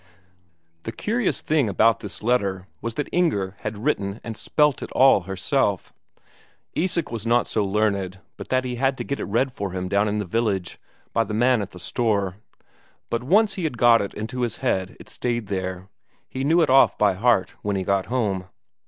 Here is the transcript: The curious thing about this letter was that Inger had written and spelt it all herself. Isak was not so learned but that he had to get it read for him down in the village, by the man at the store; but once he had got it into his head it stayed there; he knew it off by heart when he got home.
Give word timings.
The 0.81 0.91
curious 0.91 1.41
thing 1.41 1.69
about 1.69 1.99
this 1.99 2.23
letter 2.23 2.65
was 2.81 2.95
that 2.95 3.07
Inger 3.11 3.55
had 3.59 3.77
written 3.77 4.19
and 4.23 4.35
spelt 4.35 4.81
it 4.81 4.91
all 4.93 5.21
herself. 5.29 5.93
Isak 6.73 7.11
was 7.11 7.27
not 7.27 7.45
so 7.45 7.63
learned 7.63 8.19
but 8.35 8.49
that 8.49 8.63
he 8.65 8.77
had 8.77 8.97
to 8.97 9.03
get 9.03 9.19
it 9.19 9.25
read 9.25 9.53
for 9.53 9.73
him 9.73 9.87
down 9.87 10.07
in 10.07 10.17
the 10.17 10.25
village, 10.25 10.79
by 11.13 11.23
the 11.23 11.35
man 11.35 11.61
at 11.61 11.69
the 11.69 11.79
store; 11.79 12.37
but 13.11 13.21
once 13.21 13.53
he 13.53 13.63
had 13.63 13.77
got 13.77 14.01
it 14.01 14.15
into 14.15 14.41
his 14.41 14.57
head 14.57 14.97
it 14.99 15.07
stayed 15.07 15.49
there; 15.49 15.87
he 16.27 16.43
knew 16.43 16.63
it 16.63 16.69
off 16.71 16.97
by 16.97 17.13
heart 17.13 17.53
when 17.61 17.75
he 17.75 17.83
got 17.83 18.07
home. 18.07 18.47